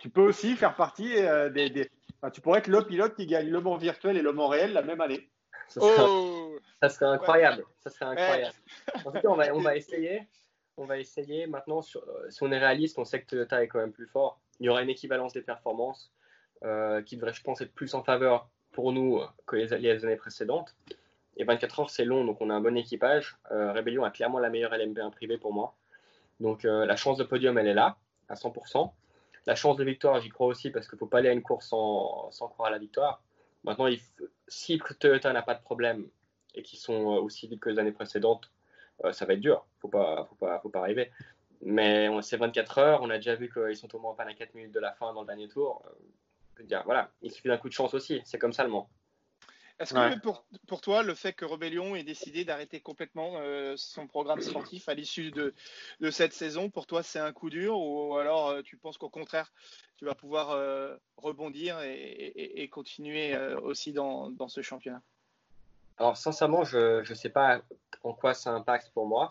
tu 0.00 0.10
peux 0.10 0.22
aussi 0.22 0.54
faire 0.56 0.76
partie 0.76 1.14
des, 1.52 1.70
des 1.70 1.90
tu 2.32 2.40
pourrais 2.40 2.58
être 2.58 2.68
le 2.68 2.84
pilote 2.84 3.14
qui 3.14 3.26
gagne 3.26 3.48
le 3.48 3.60
Mans 3.60 3.76
virtuel 3.76 4.16
et 4.16 4.22
le 4.22 4.32
Mans 4.32 4.48
réel 4.48 4.72
la 4.72 4.82
même 4.82 5.00
année. 5.00 5.30
Ça 5.68 5.80
serait, 5.80 5.94
oh 6.00 6.58
ça 6.80 6.88
serait 6.88 7.06
incroyable. 7.06 7.64
Ça 7.80 7.90
serait 7.90 8.06
incroyable. 8.06 8.56
En 9.04 9.12
tout 9.12 9.20
cas, 9.20 9.28
on 9.28 9.36
va, 9.36 9.54
on 9.54 9.60
va 9.60 9.76
essayer. 9.76 10.26
On 10.76 10.84
va 10.84 10.98
essayer. 10.98 11.46
Maintenant, 11.46 11.82
sur, 11.82 12.02
euh, 12.02 12.30
si 12.30 12.42
on 12.42 12.52
est 12.52 12.58
réaliste, 12.58 12.98
on 12.98 13.04
sait 13.04 13.20
que 13.20 13.26
Toyota 13.26 13.62
est 13.62 13.68
quand 13.68 13.78
même 13.78 13.92
plus 13.92 14.06
fort. 14.06 14.40
Il 14.60 14.66
y 14.66 14.68
aura 14.68 14.82
une 14.82 14.90
équivalence 14.90 15.32
des 15.32 15.42
performances 15.42 16.12
euh, 16.64 17.02
qui 17.02 17.16
devrait, 17.16 17.32
je 17.32 17.42
pense, 17.42 17.60
être 17.60 17.72
plus 17.74 17.94
en 17.94 18.02
faveur 18.02 18.48
pour 18.72 18.92
nous 18.92 19.20
que 19.46 19.56
les, 19.56 19.72
années 19.72 20.16
précédentes. 20.16 20.74
Et 21.38 21.44
24 21.44 21.80
heures, 21.80 21.90
c'est 21.90 22.04
long, 22.04 22.24
donc 22.24 22.40
on 22.40 22.50
a 22.50 22.54
un 22.54 22.60
bon 22.60 22.76
équipage. 22.76 23.38
Euh, 23.52 23.72
Rebellion 23.72 24.04
a 24.04 24.10
clairement 24.10 24.38
la 24.38 24.50
meilleure 24.50 24.72
LMP1 24.72 25.10
privée 25.10 25.38
pour 25.38 25.52
moi. 25.52 25.74
Donc 26.40 26.62
la 26.62 26.94
chance 26.94 27.18
de 27.18 27.24
podium, 27.24 27.58
elle 27.58 27.66
est 27.66 27.74
là, 27.74 27.96
à 28.28 28.34
100%. 28.34 28.92
La 29.48 29.54
chance 29.54 29.76
de 29.76 29.84
victoire, 29.84 30.20
j'y 30.20 30.28
crois 30.28 30.46
aussi, 30.46 30.70
parce 30.70 30.86
qu'il 30.86 30.96
ne 30.96 30.98
faut 30.98 31.06
pas 31.06 31.18
aller 31.18 31.30
à 31.30 31.32
une 31.32 31.42
course 31.42 31.68
sans, 31.68 32.30
croire 32.50 32.68
à 32.68 32.70
la 32.70 32.78
victoire. 32.78 33.22
Maintenant, 33.64 33.86
il 33.86 33.98
si 34.46 34.78
Toyota 35.00 35.32
n'a 35.32 35.40
pas 35.40 35.54
de 35.54 35.62
problème 35.62 36.06
et 36.54 36.62
qu'ils 36.62 36.78
sont 36.78 37.16
euh, 37.16 37.20
aussi 37.20 37.48
vite 37.48 37.60
que 37.60 37.70
les 37.70 37.78
années 37.78 37.92
précédentes, 37.92 38.50
euh, 39.04 39.12
ça 39.12 39.24
va 39.24 39.32
être 39.32 39.40
dur. 39.40 39.66
Faut 39.80 39.88
pas, 39.88 40.26
faut 40.28 40.34
pas, 40.34 40.60
faut 40.60 40.68
pas 40.68 40.80
arriver. 40.80 41.10
Mais 41.62 42.08
c'est 42.20 42.36
24 42.36 42.78
heures. 42.78 43.02
On 43.02 43.08
a 43.08 43.16
déjà 43.16 43.34
vu 43.36 43.50
qu'ils 43.50 43.76
sont 43.76 43.94
au 43.96 43.98
moins 43.98 44.14
pas 44.14 44.24
à 44.24 44.34
4 44.34 44.54
minutes 44.54 44.72
de 44.72 44.80
la 44.80 44.92
fin 44.92 45.14
dans 45.14 45.22
le 45.22 45.26
dernier 45.26 45.48
tour. 45.48 45.82
Euh, 45.86 46.80
voilà, 46.84 47.10
il 47.22 47.32
suffit 47.32 47.48
d'un 47.48 47.56
coup 47.56 47.68
de 47.68 47.74
chance 47.74 47.94
aussi. 47.94 48.20
C'est 48.24 48.38
comme 48.38 48.52
ça 48.52 48.64
le 48.64 48.70
monde. 48.70 48.86
Est-ce 49.78 49.94
que 49.94 50.18
pour, 50.20 50.44
pour, 50.66 50.80
toi, 50.80 51.04
le 51.04 51.14
fait 51.14 51.32
que 51.32 51.44
Rebellion 51.44 51.94
ait 51.94 52.02
décidé 52.02 52.44
d'arrêter 52.44 52.80
complètement 52.80 53.34
euh, 53.36 53.74
son 53.76 54.08
programme 54.08 54.40
sportif 54.40 54.88
à 54.88 54.94
l'issue 54.94 55.30
de, 55.30 55.54
de, 56.00 56.10
cette 56.10 56.32
saison, 56.32 56.68
pour 56.68 56.86
toi, 56.86 57.04
c'est 57.04 57.20
un 57.20 57.32
coup 57.32 57.48
dur 57.48 57.78
ou 57.78 58.16
alors 58.16 58.48
euh, 58.48 58.62
tu 58.62 58.76
penses 58.76 58.98
qu'au 58.98 59.08
contraire, 59.08 59.52
tu 59.96 60.04
vas 60.04 60.16
pouvoir 60.16 60.50
euh, 60.50 60.96
rebondir 61.16 61.80
et, 61.80 62.32
et, 62.34 62.68
continuer 62.68 63.36
aussi 63.62 63.92
dans, 63.92 64.30
dans, 64.30 64.48
ce 64.48 64.62
championnat? 64.62 65.00
Alors, 65.98 66.16
sincèrement, 66.16 66.64
je 66.64 67.08
ne 67.08 67.14
sais 67.14 67.30
pas 67.30 67.60
en 68.02 68.12
quoi 68.12 68.34
ça 68.34 68.50
impacte 68.50 68.90
pour 68.90 69.06
moi. 69.06 69.28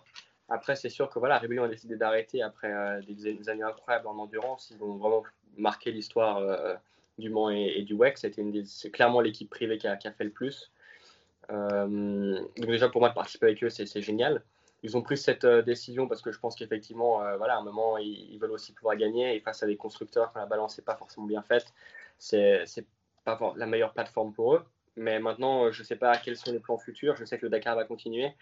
Après, 0.48 0.78
c'est 0.78 0.90
sûr 0.90 1.10
que 1.10 1.20
voilà, 1.20 1.40
Rebellion 1.40 1.66
a 1.66 1.68
décidé 1.68 1.98
d'arrêter 1.98 2.42
après 2.42 3.02
des, 3.06 3.34
des, 3.34 3.50
années 3.50 3.64
incroyables 3.64 4.08
en 4.08 4.18
endurance. 4.18 4.72
Ils 4.74 4.82
ont 4.82 4.96
vraiment 4.96 5.24
marqué 5.58 5.92
l'histoire 5.92 6.42
du 7.18 7.30
Mans 7.30 7.50
et, 7.50 7.82
du 7.84 7.94
WEC. 7.94 8.18
C'est 8.18 8.92
clairement 8.92 9.22
l'équipe 9.22 9.50
privée 9.50 9.78
qui 9.78 9.88
a, 9.88 9.98
fait 9.98 10.24
le 10.24 10.30
plus. 10.30 10.72
Euh, 11.50 12.40
donc 12.58 12.66
déjà 12.66 12.90
pour 12.90 13.00
moi 13.02 13.10
de 13.10 13.14
participer 13.14 13.48
avec 13.48 13.64
eux, 13.64 13.70
c'est, 13.70 14.02
génial. 14.02 14.44
Ils 14.84 14.96
ont 14.96 15.02
pris 15.02 15.18
cette 15.18 15.46
euh, 15.46 15.62
décision 15.62 16.08
parce 16.08 16.22
que 16.22 16.32
je 16.32 16.40
pense 16.40 16.56
qu'effectivement, 16.56 17.24
euh, 17.24 17.38
voilà, 17.38 17.56
à 17.56 17.60
un 17.60 17.64
moment, 17.64 17.98
ils, 17.98 18.38
veulent 18.40 18.52
aussi 18.52 18.74
pouvoir 18.74 18.96
gagner 18.96 19.36
et 19.36 19.40
face 19.40 19.64
à 19.64 19.66
des 19.66 19.76
constructeurs 19.78 20.32
quand 20.34 20.40
la 20.40 20.46
balance 20.46 20.78
n'est 20.78 20.84
pas 20.84 20.96
forcément 20.96 21.26
bien 21.26 21.42
faite, 21.42 21.74
c'est, 22.18 22.66
pas 23.26 23.40
la 23.56 23.66
meilleure 23.66 23.94
plateforme 23.94 24.34
pour 24.34 24.56
eux. 24.56 24.64
Mais 24.96 25.20
maintenant, 25.20 25.72
je 25.72 25.82
ne 25.82 25.86
sais 25.86 25.96
pas 25.96 26.18
quels 26.18 26.38
sont 26.38 26.52
les 26.52 26.60
plans 26.60 26.78
futurs. 26.78 27.16
Je 27.16 27.26
sais 27.26 27.38
que 27.38 27.46
le 27.46 27.50
Dakar 27.50 27.76
va 27.76 27.86
continuer. 27.86 28.34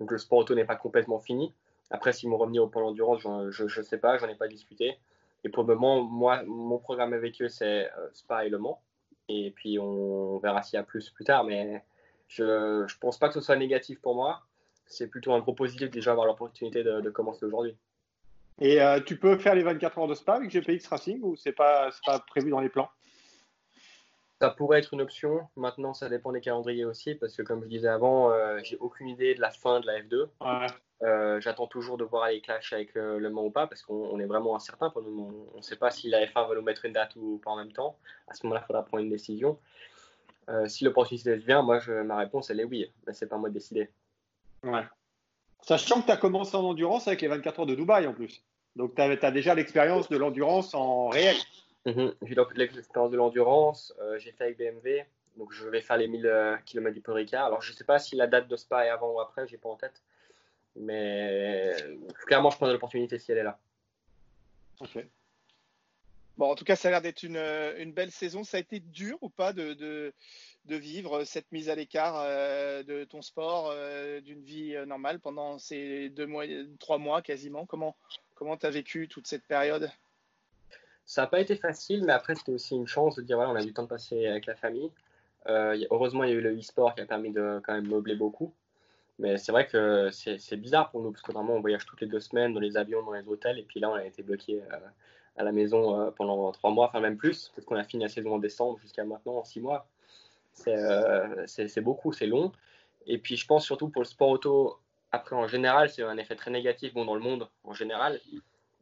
Donc 0.00 0.10
le 0.10 0.18
sport 0.18 0.38
auto 0.38 0.54
n'est 0.54 0.64
pas 0.64 0.76
complètement 0.76 1.18
fini. 1.18 1.52
Après, 1.90 2.12
s'ils 2.12 2.28
m'ont 2.28 2.36
revenir 2.36 2.62
au 2.62 2.68
plan 2.68 2.82
d'endurance, 2.82 3.20
je 3.50 3.64
ne 3.64 3.84
sais 3.84 3.98
pas, 3.98 4.18
j'en 4.18 4.28
ai 4.28 4.34
pas 4.34 4.48
discuté. 4.48 4.98
Et 5.44 5.48
pour 5.48 5.64
le 5.64 5.74
moment, 5.74 6.02
moi, 6.02 6.42
mon 6.46 6.78
programme 6.78 7.12
avec 7.12 7.40
eux, 7.40 7.48
c'est 7.48 7.86
euh, 7.86 8.08
Spa 8.12 8.44
et 8.44 8.48
Le 8.48 8.58
Mans. 8.58 8.80
Et 9.28 9.52
puis, 9.52 9.78
on 9.78 10.38
verra 10.38 10.62
s'il 10.62 10.76
y 10.76 10.80
a 10.80 10.82
plus 10.82 11.10
plus 11.10 11.24
tard. 11.24 11.44
Mais 11.44 11.84
je 12.28 12.82
ne 12.82 13.00
pense 13.00 13.18
pas 13.18 13.28
que 13.28 13.34
ce 13.34 13.40
soit 13.40 13.56
négatif 13.56 14.00
pour 14.00 14.14
moi. 14.14 14.42
C'est 14.86 15.08
plutôt 15.08 15.32
un 15.32 15.40
gros 15.40 15.54
positif 15.54 15.90
déjà 15.90 16.12
avoir 16.12 16.26
l'opportunité 16.26 16.82
de, 16.82 17.10
commencer 17.10 17.44
aujourd'hui. 17.44 17.76
Et 18.60 18.82
euh, 18.82 19.00
tu 19.00 19.16
peux 19.16 19.36
faire 19.38 19.54
les 19.54 19.62
24 19.62 19.98
heures 19.98 20.08
de 20.08 20.14
Spa 20.14 20.34
avec 20.34 20.50
GPX 20.50 20.88
Racing 20.88 21.20
ou 21.22 21.36
c'est 21.36 21.52
pas, 21.52 21.90
pas 22.04 22.18
prévu 22.20 22.50
dans 22.50 22.60
les 22.60 22.70
plans? 22.70 22.90
Ça 24.40 24.50
pourrait 24.50 24.78
être 24.78 24.94
une 24.94 25.00
option. 25.00 25.48
Maintenant, 25.56 25.94
ça 25.94 26.08
dépend 26.08 26.32
des 26.32 26.40
calendriers 26.40 26.84
aussi, 26.84 27.14
parce 27.14 27.36
que 27.36 27.42
comme 27.42 27.62
je 27.62 27.68
disais 27.68 27.88
avant, 27.88 28.30
euh, 28.30 28.58
j'ai 28.62 28.76
aucune 28.78 29.08
idée 29.08 29.34
de 29.34 29.40
la 29.40 29.50
fin 29.50 29.80
de 29.80 29.86
la 29.86 30.00
F2. 30.00 30.28
Ouais. 30.40 30.66
Euh, 31.02 31.40
j'attends 31.40 31.66
toujours 31.66 31.96
de 31.96 32.04
voir 32.04 32.28
les 32.28 32.40
clashs 32.40 32.72
avec 32.72 32.96
euh, 32.96 33.18
le 33.18 33.30
Mans 33.30 33.44
ou 33.44 33.50
pas 33.50 33.68
parce 33.68 33.82
qu'on 33.82 34.18
est 34.18 34.26
vraiment 34.26 34.56
incertain 34.56 34.90
pour. 34.90 35.02
On 35.06 35.56
ne 35.56 35.62
sait 35.62 35.76
pas 35.76 35.90
si 35.90 36.08
la 36.08 36.24
F1 36.26 36.48
va 36.48 36.54
nous 36.54 36.62
mettre 36.62 36.84
une 36.84 36.92
date 36.92 37.14
ou 37.16 37.40
pas 37.44 37.52
en 37.52 37.56
même 37.56 37.72
temps. 37.72 37.96
À 38.26 38.34
ce 38.34 38.44
moment-là, 38.46 38.62
il 38.64 38.66
faudra 38.66 38.84
prendre 38.84 39.02
une 39.02 39.10
décision. 39.10 39.58
Si 40.66 40.82
l'opportunité 40.82 41.36
vient, 41.36 41.60
moi, 41.60 41.78
je, 41.78 41.92
ma 41.92 42.16
réponse, 42.16 42.48
elle 42.48 42.60
est 42.60 42.64
oui. 42.64 42.90
Mais 43.06 43.12
c'est 43.12 43.26
pas 43.26 43.36
à 43.36 43.38
moi 43.38 43.50
de 43.50 43.54
décider. 43.54 43.90
Ouais. 44.62 44.82
Sachant 45.60 46.00
que 46.00 46.06
tu 46.06 46.12
as 46.12 46.16
commencé 46.16 46.56
en 46.56 46.64
endurance 46.64 47.06
avec 47.06 47.20
les 47.20 47.28
24 47.28 47.60
heures 47.60 47.66
de 47.66 47.74
Dubaï 47.74 48.06
en 48.06 48.14
plus. 48.14 48.42
Donc, 48.74 48.94
tu 48.94 49.02
as, 49.02 49.30
déjà 49.30 49.54
l'expérience 49.54 50.08
de 50.08 50.16
l'endurance 50.16 50.74
en 50.74 51.08
réel. 51.08 51.36
Mhm. 51.90 52.14
J'ai 52.22 52.34
l'expérience 52.54 53.10
de 53.10 53.16
l'endurance. 53.16 53.94
j'ai 54.18 54.32
fait 54.32 54.44
avec 54.44 54.58
BMW. 54.58 55.04
Donc 55.36 55.52
je 55.52 55.68
vais 55.68 55.80
faire 55.80 55.96
les 55.96 56.08
1000 56.08 56.60
km 56.66 56.94
du 56.94 57.02
Ricard. 57.10 57.46
Alors 57.46 57.62
je 57.62 57.72
ne 57.72 57.76
sais 57.76 57.84
pas 57.84 57.98
si 57.98 58.16
la 58.16 58.26
date 58.26 58.48
de 58.48 58.56
Spa 58.56 58.86
est 58.86 58.90
avant 58.90 59.12
ou 59.12 59.20
après, 59.20 59.46
j'ai 59.46 59.56
pas 59.56 59.68
en 59.68 59.76
tête. 59.76 60.02
Mais 60.76 61.74
clairement, 62.26 62.50
je 62.50 62.56
prends 62.56 62.66
l'opportunité 62.66 63.18
si 63.18 63.32
elle 63.32 63.38
est 63.38 63.42
là. 63.44 63.58
Ok. 64.80 64.98
Bon, 66.38 66.52
en 66.52 66.54
tout 66.54 66.64
cas, 66.64 66.76
ça 66.76 66.86
a 66.86 66.92
l'air 66.92 67.02
d'être 67.02 67.24
une, 67.24 67.92
belle 67.92 68.12
saison. 68.12 68.44
Ça 68.44 68.58
a 68.58 68.60
été 68.60 68.78
dur 68.78 69.18
ou 69.22 69.28
pas 69.28 69.52
de, 69.52 69.74
de, 69.74 70.76
vivre 70.76 71.24
cette 71.24 71.50
mise 71.50 71.68
à 71.68 71.74
l'écart 71.74 72.14
euh, 72.20 72.84
de 72.84 73.02
ton 73.02 73.22
sport, 73.22 73.70
euh, 73.72 74.20
d'une 74.20 74.44
vie 74.44 74.76
euh, 74.76 74.86
normale 74.86 75.18
pendant 75.18 75.58
ces 75.58 76.10
deux 76.10 76.26
mois, 76.26 76.44
trois 76.78 76.98
mois 76.98 77.22
quasiment? 77.22 77.66
Comment 77.66 77.96
tu 78.56 78.66
as 78.66 78.70
vécu 78.70 79.08
toute 79.08 79.26
cette 79.26 79.48
période? 79.48 79.90
Ça 81.08 81.22
n'a 81.22 81.26
pas 81.26 81.40
été 81.40 81.56
facile, 81.56 82.04
mais 82.04 82.12
après, 82.12 82.36
c'était 82.36 82.52
aussi 82.52 82.76
une 82.76 82.86
chance 82.86 83.16
de 83.16 83.22
dire 83.22 83.36
voilà, 83.36 83.50
on 83.50 83.56
a 83.56 83.64
du 83.64 83.72
temps 83.72 83.82
de 83.82 83.88
passer 83.88 84.28
avec 84.28 84.46
la 84.46 84.54
famille. 84.54 84.92
heureusement, 85.46 86.22
il 86.22 86.30
y 86.30 86.32
a 86.32 86.36
eu 86.36 86.40
le 86.40 86.56
e-sport 86.56 86.94
qui 86.94 87.00
a 87.00 87.06
permis 87.06 87.32
de 87.32 87.60
quand 87.64 87.72
même 87.72 87.88
meubler 87.88 88.14
beaucoup. 88.14 88.52
Mais 89.18 89.36
c'est 89.36 89.50
vrai 89.50 89.66
que 89.66 90.10
c'est 90.12 90.56
bizarre 90.56 90.90
pour 90.90 91.02
nous, 91.02 91.10
parce 91.10 91.22
que 91.22 91.32
vraiment, 91.32 91.54
on 91.54 91.60
voyage 91.60 91.84
toutes 91.86 92.00
les 92.02 92.06
deux 92.06 92.20
semaines 92.20 92.54
dans 92.54 92.60
les 92.60 92.76
avions, 92.76 93.02
dans 93.02 93.12
les 93.12 93.26
hôtels, 93.26 93.58
et 93.58 93.64
puis 93.64 93.80
là, 93.80 93.90
on 93.90 93.94
a 93.94 94.04
été 94.04 94.22
bloqué 94.22 94.62
à 95.38 95.44
la 95.44 95.52
maison 95.52 95.98
euh, 95.98 96.10
pendant 96.10 96.50
trois 96.52 96.70
mois, 96.70 96.88
enfin 96.88 97.00
même 97.00 97.16
plus, 97.16 97.50
parce 97.54 97.64
qu'on 97.64 97.76
a 97.76 97.84
fini 97.84 98.02
la 98.02 98.08
saison 98.08 98.34
en 98.34 98.38
décembre 98.38 98.78
jusqu'à 98.80 99.04
maintenant 99.04 99.36
en 99.36 99.44
six 99.44 99.60
mois. 99.60 99.86
Euh, 100.66 101.44
c'est 101.46 101.80
beaucoup, 101.80 102.12
c'est 102.12 102.26
long. 102.26 102.52
Et 103.06 103.18
puis 103.18 103.36
je 103.36 103.46
pense 103.46 103.64
surtout 103.64 103.88
pour 103.88 104.02
le 104.02 104.06
sport 104.06 104.28
auto, 104.28 104.78
après 105.12 105.36
en 105.36 105.46
général, 105.46 105.88
c'est 105.88 106.02
un 106.02 106.18
effet 106.18 106.34
très 106.34 106.50
négatif 106.50 106.92
bon, 106.92 107.04
dans 107.04 107.14
le 107.14 107.20
monde 107.20 107.48
en 107.64 107.72
général. 107.72 108.20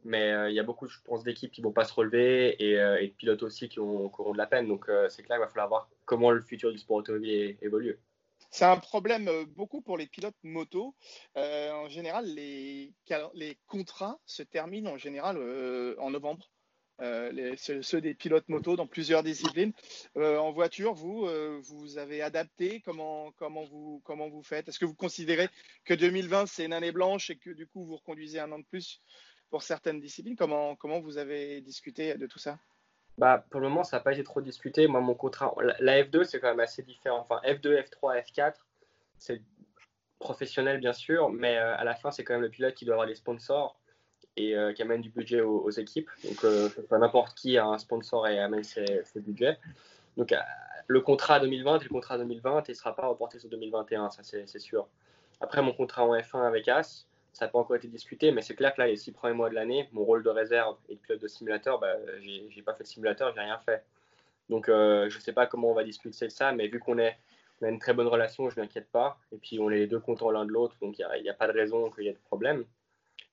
Mais 0.07 0.31
euh, 0.31 0.49
il 0.49 0.55
y 0.55 0.59
a 0.59 0.63
beaucoup, 0.63 0.87
je 0.87 0.97
pense, 1.03 1.23
d'équipes 1.23 1.51
qui 1.51 1.61
ne 1.61 1.67
vont 1.67 1.73
pas 1.73 1.85
se 1.85 1.93
relever 1.93 2.55
et, 2.63 2.73
et, 2.73 3.07
de 3.07 3.13
pilotes 3.13 3.43
aussi 3.43 3.69
qui, 3.69 3.79
ont, 3.79 4.05
auront 4.05 4.33
de 4.33 4.37
la 4.37 4.47
peine. 4.47 4.67
Donc 4.67 4.89
c'est 5.09 5.23
clair, 5.23 5.37
il 5.37 5.41
va 5.41 5.47
falloir 5.47 5.67
voir 5.67 5.89
comment 6.05 6.31
le 6.31 6.41
futur 6.41 6.71
du 6.71 6.77
sport 6.77 6.97
automobile 6.97 7.57
évolue. 7.61 7.99
C'est 8.49 8.65
un 8.65 8.77
problème 8.77 9.29
beaucoup 9.55 9.81
pour 9.81 9.97
les 9.97 10.07
pilotes 10.07 10.35
moto. 10.43 10.95
en 11.35 11.89
général, 11.89 12.25
les, 12.25 12.93
les, 13.33 13.57
contrats 13.67 14.19
se 14.25 14.43
terminent 14.43 14.91
en 14.91 14.97
général 14.97 15.37
en 15.99 16.09
novembre. 16.09 16.49
Euh, 16.99 17.55
ceux, 17.57 18.01
des 18.01 18.15
pilotes 18.15 18.49
moto 18.49 18.75
dans 18.75 18.87
plusieurs 18.87 19.21
disciplines. 19.21 19.71
Euh, 20.17 20.37
en 20.37 20.51
voiture, 20.51 20.93
vous, 20.93 21.27
euh, 21.27 21.61
vous 21.63 21.99
avez 21.99 22.21
adapté 22.23 22.81
comment, 22.81 23.31
comment, 23.37 23.65
vous, 23.65 24.01
comment 24.03 24.29
vous 24.29 24.41
faites? 24.41 24.67
Est-ce 24.67 24.79
que 24.79 24.85
vous 24.85 24.95
considérez 24.95 25.47
que 25.85 25.93
2020, 25.93 26.47
c'est 26.47 26.65
une 26.65 26.73
année 26.73 26.91
blanche 26.91 27.29
et 27.29 27.37
que 27.37 27.51
du 27.51 27.67
coup, 27.67 27.85
vous 27.85 27.97
reconduisez 27.97 28.39
un 28.39 28.51
an 28.51 28.59
de 28.59 28.65
plus 28.65 29.01
pour 29.49 29.61
certaines 29.63 29.99
disciplines 29.99 30.35
comment, 30.35 30.99
vous 30.99 31.17
avez 31.17 31.61
discuté 31.61 32.15
de 32.15 32.27
tout 32.27 32.39
ça? 32.39 32.57
Bah, 33.17 33.43
pour 33.49 33.59
le 33.61 33.69
moment, 33.69 33.83
ça 33.83 33.97
n'a 33.97 34.03
pas 34.03 34.13
été 34.13 34.23
trop 34.23 34.41
discuté. 34.41 34.87
Moi, 34.87 35.01
mon 35.01 35.15
contrat, 35.15 35.53
la 35.79 36.03
F2, 36.03 36.23
c'est 36.23 36.39
quand 36.39 36.49
même 36.49 36.59
assez 36.59 36.83
différent. 36.83 37.19
Enfin, 37.19 37.41
F2, 37.43 37.83
F3, 37.83 38.23
F4, 38.23 38.53
c'est 39.17 39.41
professionnel, 40.19 40.79
bien 40.79 40.93
sûr, 40.93 41.29
mais 41.29 41.57
à 41.57 41.83
la 41.83 41.95
fin, 41.95 42.11
c'est 42.11 42.23
quand 42.23 42.33
même 42.33 42.43
le 42.43 42.49
pilote 42.49 42.75
qui 42.75 42.85
doit 42.85 42.95
avoir 42.95 43.07
les 43.07 43.15
sponsors 43.15 43.79
et 44.37 44.55
euh, 44.55 44.71
qui 44.71 44.81
amène 44.83 45.01
du 45.01 45.09
budget 45.09 45.41
aux, 45.41 45.69
équipes. 45.71 46.09
Donc, 46.23 46.43
euh, 46.43 46.69
n'importe 46.91 47.35
qui 47.35 47.57
a 47.57 47.65
un 47.65 47.77
sponsor 47.77 48.27
et 48.27 48.39
amène 48.39 48.63
ses, 48.63 48.85
budgets. 49.15 49.57
Donc, 50.15 50.31
euh, 50.31 50.37
le 50.85 51.01
contrat 51.01 51.39
2020 51.39 51.79
et 51.79 51.83
le 51.83 51.89
contrat 51.89 52.17
2020, 52.17 52.63
il 52.67 52.71
ne 52.71 52.75
sera 52.75 52.95
pas 52.95 53.07
reporté 53.07 53.39
sur 53.39 53.49
2021, 53.49 54.09
ça 54.11 54.21
c'est 54.23 54.59
sûr. 54.59 54.87
Après, 55.41 55.61
mon 55.61 55.73
contrat 55.73 56.05
en 56.05 56.15
F1 56.15 56.47
avec 56.47 56.67
As, 56.67 57.07
ça 57.37 57.45
n'a 57.45 57.51
pas 57.51 57.59
encore 57.59 57.75
été 57.75 57.87
discuté, 57.87 58.31
mais 58.31 58.41
c'est 58.41 58.55
clair 58.55 58.73
que 58.73 58.81
là, 58.81 58.87
les 58.87 58.95
six 58.95 59.11
premiers 59.11 59.35
mois 59.35 59.49
de 59.51 59.53
l'année, 59.53 59.87
mon 59.91 60.03
rôle 60.03 60.23
de 60.23 60.29
réserve 60.29 60.75
et 60.89 60.95
de 60.95 60.99
pilote 60.99 61.21
de 61.21 61.27
simulateur, 61.27 61.79
bah, 61.79 61.93
j'ai 62.19 62.63
pas 62.63 62.73
fait 62.73 62.83
de 62.83 62.87
simulateur, 62.87 63.31
j'ai 63.35 63.41
rien 63.41 63.59
fait. 63.59 63.83
Donc, 64.49 64.65
je 64.67 65.03
ne 65.15 65.21
sais 65.21 65.33
pas 65.33 65.45
comment 65.45 65.69
on 65.69 65.75
va 65.75 65.83
discuter 65.83 66.31
ça, 66.31 66.51
mais 66.51 66.67
vu 66.67 66.79
qu'on 66.79 66.97
a 66.97 67.11
une 67.61 67.77
très 67.77 67.93
bonne 67.93 68.07
relation, 68.07 68.49
je 68.49 68.59
ne 68.59 68.65
m'inquiète 68.65 68.89
pas. 68.89 69.19
Et 69.31 69.37
puis, 69.37 69.59
on 69.59 69.69
est 69.69 69.77
les 69.77 69.85
deux 69.85 69.99
contents 69.99 70.31
l'un 70.31 70.45
de 70.45 70.51
l'autre, 70.51 70.75
donc 70.81 70.97
il 70.97 71.21
n'y 71.21 71.29
a, 71.29 71.33
pas 71.35 71.47
de 71.47 71.51
raison 71.51 71.91
qu'il 71.91 72.05
y 72.05 72.07
ait 72.07 72.13
de 72.13 72.17
problème. 72.17 72.65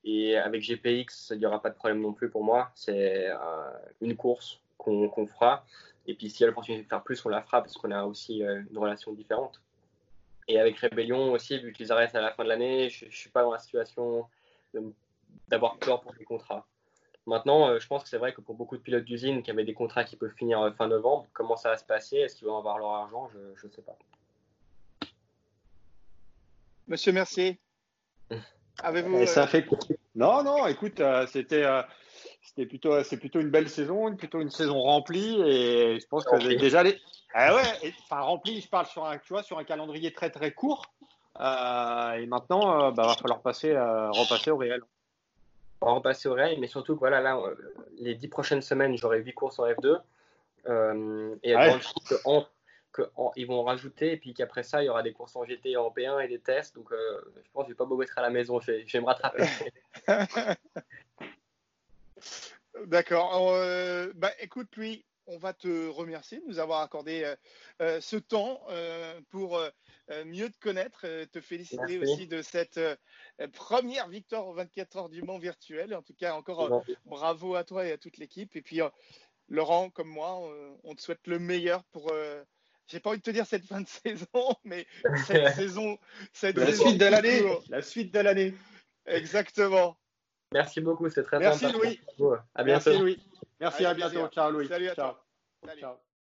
Et 0.04 0.36
avec 0.36 0.60
GPX, 0.60 1.30
il 1.30 1.38
n'y 1.38 1.46
aura 1.46 1.62
pas 1.62 1.70
de 1.70 1.74
problème 1.74 2.02
non 2.02 2.12
plus 2.12 2.28
pour 2.28 2.44
moi. 2.44 2.72
C'est 2.74 3.30
euh, 3.30 3.36
une 4.02 4.16
course 4.16 4.60
qu'on 4.76 5.26
fera. 5.26 5.64
Et 6.06 6.14
puis 6.14 6.28
s'il 6.28 6.42
y 6.42 6.44
a 6.44 6.48
l'opportunité 6.48 6.84
de 6.84 6.88
faire 6.88 7.02
plus, 7.02 7.24
on 7.24 7.30
la 7.30 7.40
fera 7.40 7.62
parce 7.62 7.72
qu'on 7.78 7.90
a 7.90 8.04
aussi 8.04 8.44
euh, 8.44 8.60
une 8.70 8.76
relation 8.76 9.14
différente. 9.14 9.62
Et 10.48 10.58
avec 10.58 10.78
Rébellion 10.78 11.32
aussi, 11.32 11.58
vu 11.58 11.72
qu'ils 11.72 11.92
arrêtent 11.92 12.14
à 12.14 12.20
la 12.20 12.32
fin 12.32 12.44
de 12.44 12.48
l'année, 12.48 12.90
je 12.90 13.06
ne 13.06 13.10
suis 13.10 13.30
pas 13.30 13.42
dans 13.42 13.52
la 13.52 13.58
situation 13.58 14.28
d'avoir 15.48 15.78
peur 15.78 16.00
pour 16.00 16.14
les 16.18 16.24
contrats. 16.24 16.66
Maintenant, 17.26 17.68
euh, 17.68 17.78
je 17.78 17.86
pense 17.86 18.02
que 18.02 18.08
c'est 18.08 18.18
vrai 18.18 18.34
que 18.34 18.42
pour 18.42 18.54
beaucoup 18.54 18.76
de 18.76 18.82
pilotes 18.82 19.04
d'usine 19.04 19.42
qui 19.42 19.50
avaient 19.50 19.64
des 19.64 19.72
contrats 19.72 20.04
qui 20.04 20.16
peuvent 20.16 20.34
finir 20.36 20.74
fin 20.76 20.88
novembre, 20.88 21.26
comment 21.32 21.56
ça 21.56 21.70
va 21.70 21.78
se 21.78 21.84
passer? 21.84 22.16
Est-ce 22.18 22.36
qu'ils 22.36 22.46
vont 22.46 22.58
avoir 22.58 22.78
leur 22.78 22.90
argent? 22.90 23.30
Je 23.56 23.66
ne 23.66 23.72
sais 23.72 23.82
pas. 23.82 23.96
Monsieur 26.86 27.12
Mercier, 27.12 27.58
Avez-vous 28.82 29.26
ça 29.26 29.44
euh, 29.44 29.46
fait 29.46 29.66
Non, 30.14 30.42
non. 30.42 30.66
Écoute, 30.66 31.00
euh, 31.00 31.26
c'était 31.26 31.64
euh, 31.64 31.82
c'était 32.44 32.66
plutôt 32.66 33.02
c'est 33.02 33.16
plutôt 33.16 33.40
une 33.40 33.50
belle 33.50 33.68
saison, 33.68 34.14
plutôt 34.14 34.40
une 34.40 34.50
saison 34.50 34.80
remplie 34.80 35.40
et 35.42 35.98
je 35.98 36.06
pense 36.06 36.24
que 36.24 36.56
déjà 36.56 36.82
les 36.82 37.00
ah 37.34 37.54
ouais, 37.54 37.92
enfin 38.04 38.20
remplie. 38.20 38.60
Je 38.60 38.68
parle 38.68 38.86
sur 38.86 39.04
un 39.04 39.18
tu 39.18 39.32
vois 39.32 39.42
sur 39.42 39.58
un 39.58 39.64
calendrier 39.64 40.12
très 40.12 40.30
très 40.30 40.52
court 40.52 40.92
et 41.38 42.26
maintenant 42.26 42.92
bah, 42.92 43.06
va 43.06 43.14
falloir 43.14 43.40
passer 43.40 43.72
repasser 43.76 44.50
au 44.50 44.56
réel. 44.56 44.82
On 45.80 45.86
va 45.86 45.92
repasser 45.92 46.28
au 46.28 46.34
réel, 46.34 46.60
mais 46.60 46.68
surtout 46.68 46.96
voilà 46.96 47.20
là 47.20 47.40
les 47.98 48.14
dix 48.14 48.28
prochaines 48.28 48.62
semaines 48.62 48.96
j'aurai 48.96 49.20
huit 49.20 49.34
courses 49.34 49.58
en 49.58 49.66
F2 49.66 50.00
et 51.42 51.56
ouais. 51.56 51.80
qu'ils 52.94 53.46
vont 53.46 53.64
rajouter, 53.64 54.12
et 54.12 54.16
puis 54.16 54.34
qu'après 54.34 54.62
ça, 54.62 54.82
il 54.82 54.86
y 54.86 54.88
aura 54.88 55.02
des 55.02 55.12
courses 55.12 55.36
en 55.36 55.44
GT 55.44 55.76
en 55.76 55.90
P1 55.90 56.24
et 56.24 56.28
des 56.28 56.38
tests. 56.38 56.74
Donc, 56.74 56.92
euh, 56.92 57.20
je 57.36 57.50
pense 57.52 57.64
que 57.64 57.68
je 57.68 57.72
vais 57.72 57.76
pas 57.76 57.84
beau 57.84 58.00
être 58.02 58.16
à 58.18 58.22
la 58.22 58.30
maison, 58.30 58.60
je 58.60 58.72
vais, 58.72 59.00
me 59.00 59.06
rattraper. 59.06 59.44
D'accord. 62.86 63.52
Euh, 63.52 64.12
bah, 64.16 64.32
écoute, 64.40 64.74
lui, 64.76 65.04
on 65.26 65.38
va 65.38 65.52
te 65.54 65.88
remercier 65.88 66.40
de 66.40 66.44
nous 66.46 66.58
avoir 66.58 66.82
accordé 66.82 67.34
euh, 67.80 68.00
ce 68.00 68.16
temps 68.16 68.60
pour 69.30 69.58
mieux 70.26 70.50
te 70.50 70.58
connaître, 70.58 71.06
te 71.26 71.40
féliciter 71.40 71.98
aussi 71.98 72.26
de 72.26 72.42
cette 72.42 72.78
première 73.52 74.08
victoire 74.08 74.46
aux 74.46 74.52
24 74.52 74.96
heures 74.96 75.08
du 75.08 75.22
Mans 75.22 75.38
virtuel. 75.38 75.94
En 75.94 76.02
tout 76.02 76.14
cas, 76.14 76.34
encore 76.34 76.84
bravo 77.06 77.54
à 77.54 77.64
toi 77.64 77.86
et 77.86 77.92
à 77.92 77.96
toute 77.96 78.18
l'équipe. 78.18 78.54
Et 78.54 78.60
puis, 78.60 78.80
Laurent, 79.48 79.88
comme 79.88 80.08
moi, 80.08 80.40
on 80.82 80.94
te 80.94 81.00
souhaite 81.00 81.26
le 81.26 81.38
meilleur 81.38 81.84
pour 81.84 82.12
j'ai 82.86 83.00
pas 83.00 83.10
envie 83.10 83.18
de 83.18 83.22
te 83.22 83.30
dire 83.30 83.46
cette 83.46 83.64
fin 83.66 83.80
de 83.80 83.88
saison, 83.88 84.56
mais 84.64 84.86
cette 85.26 85.48
saison, 85.54 85.98
cette 86.32 86.56
la 86.56 86.74
suite 86.74 86.98
de 86.98 87.06
l'année, 87.06 87.42
la 87.68 87.82
suite 87.82 88.12
de 88.12 88.20
l'année. 88.20 88.54
Exactement. 89.06 89.96
Merci 90.54 90.80
beaucoup, 90.80 91.10
c'est 91.10 91.24
très 91.24 91.40
Merci 91.40 91.70
Louis. 91.72 92.00
À 92.54 92.62
bientôt. 92.62 92.90
Merci 92.90 92.98
Louis. 92.98 93.18
Merci 93.60 93.84
à 93.84 93.92
bientôt. 93.92 94.28
Ciao 94.28 94.52
Louis. 94.52 94.68
Salut 94.68 94.88
à 94.88 94.94
Ciao. 94.94 95.10
Toi. 95.10 95.24
Salut. 95.66 95.80
Ciao. 95.80 95.94